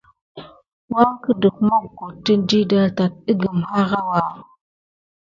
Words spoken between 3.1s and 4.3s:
əgəm harawa.